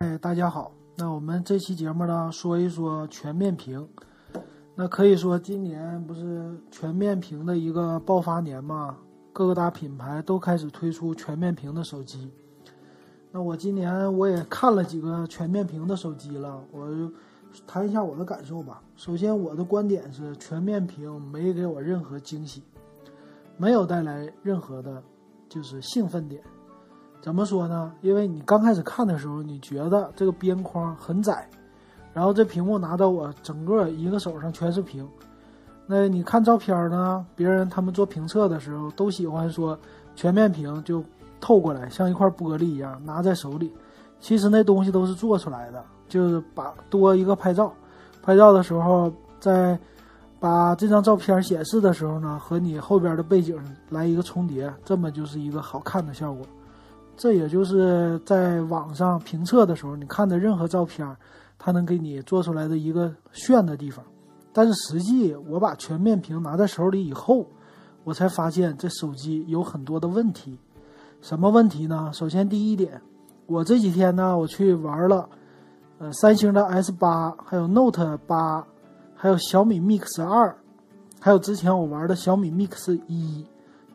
[0.00, 3.84] 哎，大家好，那我们这期节目呢，说一说全面屏。
[4.76, 8.96] 那可以说今年不是全面屏的一个爆发年嘛？
[9.32, 12.30] 各个大品牌都开始推出全面屏的手机。
[13.32, 16.88] 那我今年我也看了几个全面屏的手机了，我
[17.66, 18.80] 谈一下我的感受吧。
[18.94, 22.62] 首先，我的观点是全面屏没给我任何惊喜，
[23.56, 25.02] 没有带来任何的，
[25.48, 26.40] 就是兴奋点。
[27.20, 27.92] 怎么说呢？
[28.00, 31.46] 因为你刚开始看的时候，你觉得这个边框很窄，
[32.12, 35.06] 然后这屏幕拿到我整个一个手上全是屏。
[35.86, 37.26] 那你看照片呢？
[37.34, 39.78] 别人他们做评测的时候都喜欢说
[40.14, 41.02] 全面屏就
[41.40, 43.72] 透过来像一块玻璃一样拿在手里。
[44.20, 47.72] 其实那东西都是做出来的，就是把多一个拍照，
[48.22, 49.78] 拍照的时候在
[50.38, 53.56] 把这张照片显示的时候呢，和你后边的背景
[53.88, 56.44] 来一个重叠，这么就是一个好看的效果。
[57.18, 61.04] 这也就是在网上评测的时候，你看的任何照片，
[61.58, 64.04] 它能给你做出来的一个炫的地方。
[64.52, 67.44] 但是实际我把全面屏拿在手里以后，
[68.04, 70.56] 我才发现这手机有很多的问题。
[71.20, 72.08] 什么问题呢？
[72.14, 73.02] 首先第一点，
[73.46, 75.28] 我这几天呢，我去玩了，
[75.98, 78.64] 呃，三星的 S 八，还有 Note 八，
[79.16, 80.56] 还有小米 Mix 二，
[81.18, 83.44] 还有之前我玩的小米 Mix 一，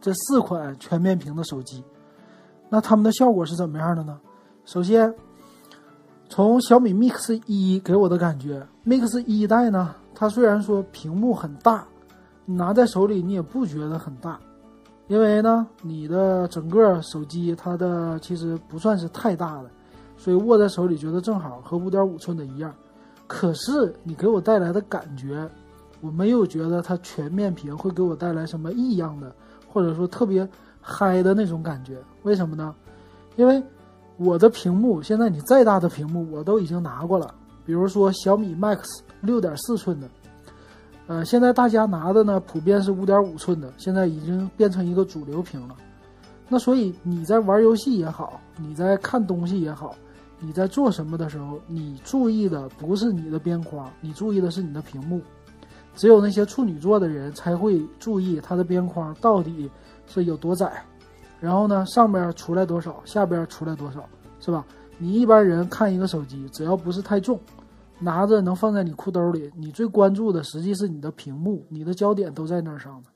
[0.00, 1.84] 这四款全面屏的手机。
[2.68, 4.18] 那它们的效果是怎么样的呢？
[4.64, 5.14] 首先，
[6.28, 11.86] 从小米 Mix 一给我的感觉，Mix 一代呢，它虽然说屏幕很大，
[12.46, 14.40] 你拿在手里你也不觉得很大，
[15.06, 19.70] 因为呢，你的整个手机它的其实不算是太大的，
[20.16, 22.74] 所以握在手里觉得正好和五点五寸的一样。
[23.26, 25.48] 可是你给我带来的感觉，
[26.00, 29.30] 我没有觉得它全面屏会给我带来什么异样的，
[29.70, 30.48] 或者说特别。
[30.86, 32.74] 嗨的那种感觉，为什么呢？
[33.36, 33.60] 因为
[34.18, 38.84] 我的屏幕现在你再大的屏幕我都已经拿过了，比如说小米 Max
[39.22, 40.08] 六点四寸的，
[41.06, 45.74] 呃，现在大家拿的呢普遍是五点五寸的，现在已经变成一个主流屏了。
[46.48, 49.96] 那所以你在玩游戏也好，你在看东西也好，
[50.38, 55.20] 你在做什么的时候，你注意的不是你的边框，你注意的是你的屏幕。
[55.96, 59.70] 只有那些处女座的人才会注意它的边框到底。
[60.06, 60.84] 是有多窄，
[61.40, 64.08] 然后呢，上边出来多少，下边出来多少，
[64.40, 64.64] 是吧？
[64.98, 67.38] 你一般人看一个手机，只要不是太重，
[67.98, 73.08] 拿着能放在你裤兜里，你最关注的实际是你的屏幕，你的焦点都在那儿上的，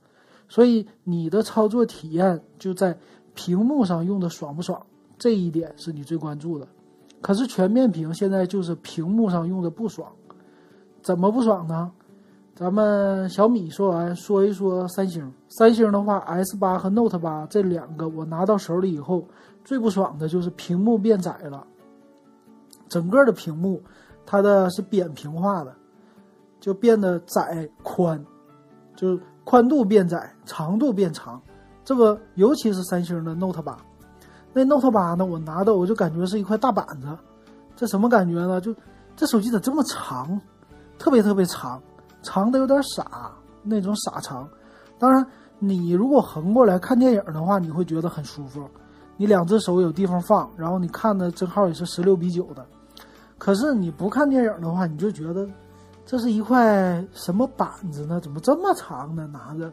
[0.49, 2.99] 所以你的操作体验就在
[3.35, 4.81] 屏幕上用的爽不爽，
[5.17, 6.67] 这一点是你最关注的。
[7.21, 10.11] 可是全面屏现在就是屏幕上用的不爽，
[11.01, 11.93] 怎么不爽呢？
[12.59, 15.33] 咱们小米说完，说一说三星。
[15.49, 19.25] 三星的话，S 八和 Note 八这两个，我拿到手里以后，
[19.65, 21.65] 最不爽的就是屏幕变窄了。
[22.89, 23.81] 整个的屏幕，
[24.27, 25.73] 它的是扁平化的，
[26.59, 28.21] 就变得窄宽，
[28.97, 31.41] 就宽度变窄，长度变长。
[31.85, 33.79] 这个尤其是三星的 Note 八，
[34.53, 37.07] 那 Note 八呢，我拿到我就感觉是一块大板子。
[37.77, 38.61] 这什么感觉呢？
[38.61, 38.75] 就
[39.15, 40.41] 这手机咋这么长，
[40.99, 41.81] 特别特别长。
[42.29, 44.47] 长的有点傻，那种傻长。
[44.99, 45.27] 当然，
[45.59, 48.69] 你如果横过来看电影的话，你会觉得很舒服。
[49.17, 52.67] 你两只手有地方放，然后你看的正好也是十六比九的。
[53.39, 55.49] 可是你不看电影的话，你就觉得
[56.05, 58.21] 这是一块什么板子呢？
[58.21, 59.27] 怎么这么长呢？
[59.29, 59.73] 拿着，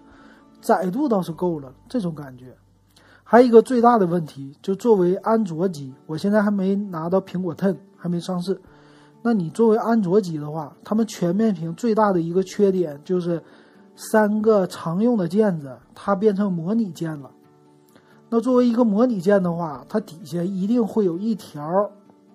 [0.62, 2.56] 窄度倒是够了，这种感觉。
[3.24, 8.62] 还有一个最大的问题，就作为安卓机，我现在还没拿到苹果 Ten，还没上市。
[9.28, 13.42] 那你作为安卓机的话，他们全面屏最大的一个缺点就是
[13.96, 17.32] 三个常用的键子它变成模拟键了。
[18.30, 21.90] 那作为一个模拟键的话，它底下一定会有一条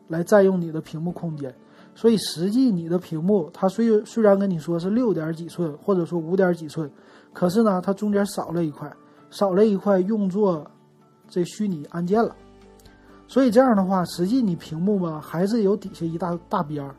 [0.08, 1.54] 来占用你的屏幕空间，
[1.94, 6.90] 所以实际你的屏幕它虽虽然跟你说是六点几寸或者说五点几寸，
[7.32, 8.92] 可是呢它中间少了一块，
[9.30, 10.68] 少了一块用作
[11.28, 12.34] 这虚拟按键了。
[13.30, 16.92] 所以这样的话，实际你屏幕吧还是有底下一大大边儿。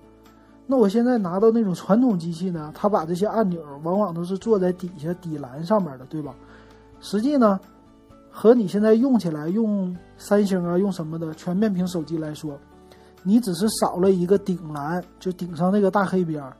[0.65, 6.33] 那我现在拿到那种传统机器呢，它把这些按钮往往都是坐在底下底栏上面的，对吧？
[7.01, 7.59] 实际呢，
[8.29, 12.57] 和你现在用起来用三星啊用什么的全面屏手机来说，
[13.23, 16.55] 你只是少了一个顶栏，就顶上那个大黑边儿。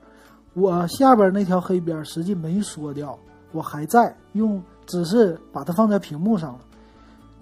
[0.53, 3.17] 我下边那条黑边儿实际没缩掉，
[3.53, 6.59] 我还在用，只是把它放在屏幕上了。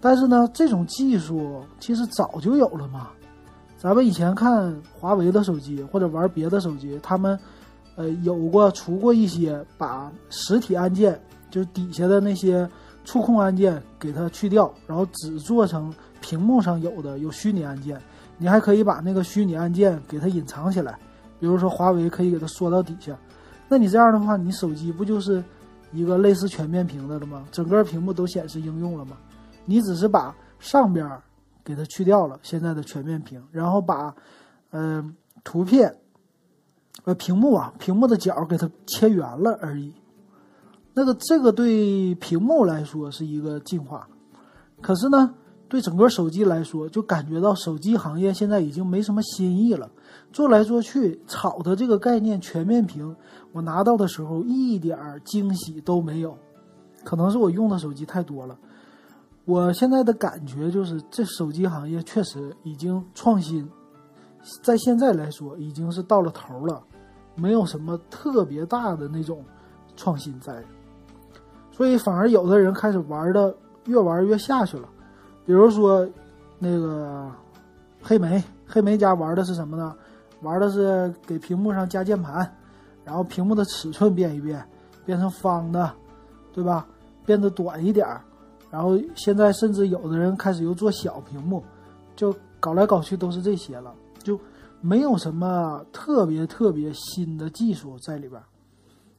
[0.02, 3.10] 但是呢，这种技术其实早就有了嘛。
[3.78, 7.40] 咱们以前看华为的手机或者玩别的手机，他们，
[7.96, 11.20] 呃，有过出过一些把实体按键，
[11.50, 12.70] 就是底下的那些
[13.06, 18.00] 触控按键给它去掉，然后只做成屏幕上有的有虚拟按键。
[18.38, 20.98] 你还可以把那个虚拟按键给它隐藏起来，
[21.40, 23.18] 比如说华为可以给它缩到底下。
[23.68, 25.44] 那你这样的话，你手机不就是
[25.92, 27.46] 一个类似全面屏的了吗？
[27.52, 29.18] 整个屏幕都显示应用了吗？
[29.70, 31.08] 你只是把上边
[31.64, 34.16] 给它去掉了，现在的全面屏，然后把
[34.72, 35.96] 嗯图片
[37.04, 39.94] 呃屏幕啊屏幕的角给它切圆了而已。
[40.96, 44.08] 那个这个对屏幕来说是一个进化，
[44.82, 45.36] 可是呢？
[45.70, 49.88] 对整个手机来说，就感觉到手机行业现在已经没什么新意了。
[50.34, 53.16] 做来做去，炒的这个概念全面屏，
[53.52, 56.36] 我拿到的时候一点惊喜都没有。
[57.04, 58.58] 可能是我用的手机太多了。
[59.50, 63.68] 我现在的感觉就是，这手机行业确实已经创新，
[64.62, 66.80] 在现在来说已经是到了头了，
[67.34, 69.44] 没有什么特别大的那种
[69.96, 70.64] 创新在。
[71.72, 73.52] 所以反而有的人开始玩的
[73.86, 74.88] 越玩越下去了。
[75.48, 76.08] 比如说，
[76.60, 77.28] 那个
[78.04, 79.96] 黑莓，黑莓家玩的是什么呢？
[80.42, 82.56] 玩的是给屏幕上加键盘，
[83.04, 84.64] 然后屏幕的尺寸变一变，
[85.08, 85.92] 变成方的，
[86.54, 86.86] 对吧？
[87.26, 88.22] 变得短一点儿。
[88.72, 91.64] 然后现在甚至有的人开始又做小屏幕，
[92.16, 93.94] 就搞来搞去都是这些了，
[94.24, 94.40] 就
[94.82, 98.42] 没有什么特别特别新的技术在里边。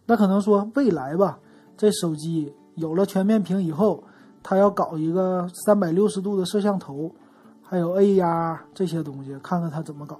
[0.06, 1.38] 那可能说未来吧，
[1.76, 4.02] 这手机有了全面屏以后。
[4.42, 7.14] 它要搞一个三百六十度的摄像头，
[7.60, 10.18] 还有 AR 这些东西，看看它怎么搞。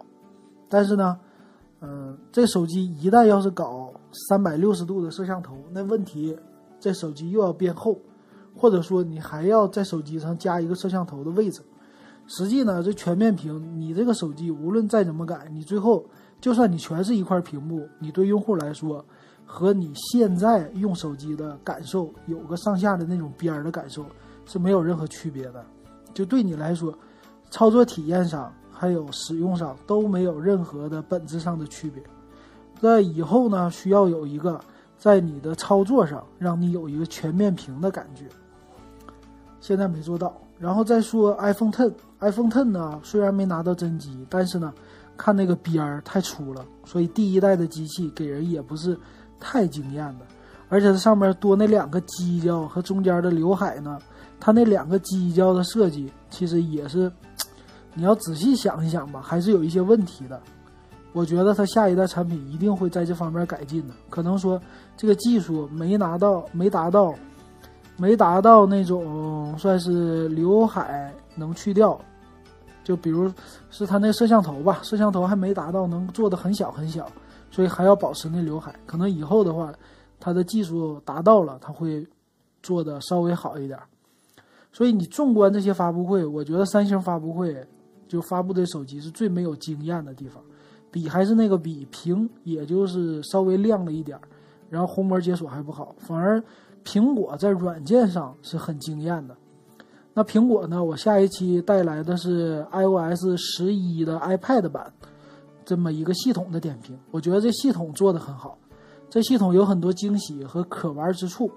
[0.68, 1.18] 但是呢，
[1.80, 3.90] 嗯，这手机一旦要是搞
[4.28, 6.38] 三百六十度的摄像头，那问题
[6.78, 7.96] 这手机又要变厚，
[8.60, 11.62] 或者说你还要在手机上加一个摄像头的位置。
[12.26, 16.04] 实际呢，这全面屏，你这个手机无论再怎么改，你最后
[16.40, 19.04] 就算你全是一块屏幕，你对用户来说。
[19.52, 24.06] 和你现在用手机的感受有个上下的那种边儿的感受
[24.46, 25.66] 是没有任何区别的，
[26.14, 26.96] 就对你来说，
[27.50, 32.00] 操作体验上还有使用上都没有任何的本质上的区别。
[32.80, 34.60] 在以后呢，需要有一个
[34.96, 38.26] 在你的操作上让你有一个全面屏的感觉，
[39.60, 40.34] 现在没做到。
[40.58, 44.72] 然后再说 iPhone Ten，iPhone Ten 呢虽然没拿到真机，但是呢，
[45.16, 48.98] 看那个边儿太粗了，所以第一代的机器给人也不是。
[49.42, 50.26] 太惊艳的，
[50.68, 53.98] 而且它上面多那两个犄角和中间的刘海呢，
[54.38, 57.10] 它那两个犄角的设计其实也是，
[57.94, 60.38] 你要仔细想一想吧，还是有一些问题的。
[61.14, 63.94] 我觉得它下一代产品一定会在这方面改进的。
[64.10, 64.60] 可能说
[64.94, 67.14] 这个技术没拿到，没达到，
[67.96, 72.00] 没达到那种算是刘海能去掉，
[72.82, 73.30] 就比如
[73.70, 77.06] 是它那摄像头吧，摄像头还没达到能做的很小很小。
[77.52, 79.74] 所以还要保持那刘海，可能以后的话，
[80.20, 82.06] 它的技术达到了，它会
[82.62, 83.76] 做的稍微好一点。
[84.70, 87.66] 所以你纵观这些发布会，我觉得三星发布会
[88.06, 90.40] 就发布的手机是最没有经验的地方，
[90.92, 94.16] 笔还是那个笔，屏也就是稍微亮了一点，
[94.68, 96.40] 然后虹膜解锁还不好，反而
[96.84, 99.36] 苹果在软件上是很惊艳的。
[100.20, 100.84] 那苹果呢？
[100.84, 104.92] 我下一期带来的是 iOS 十一的 iPad 版。
[105.64, 108.58] 这么一个系统的点评，我觉得这系统做的很好，
[109.08, 111.50] 这系统有很多惊喜和可玩之处，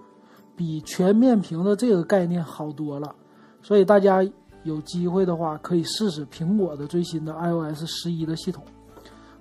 [0.56, 3.13] 比全面屏的这个概念好多了。
[3.62, 4.25] 所以大家
[4.63, 8.63] 有机会的话，可以试试苹果的最新的 iOS 十一的系统。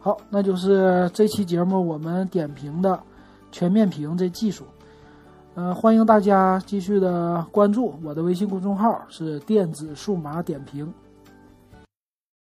[0.00, 3.00] 好，那就是这期节目我们点评的
[3.52, 4.64] 全面屏这技术。
[5.54, 10.90] 呃，欢迎大家继续的关注我的微信公众号，是电子数码点评。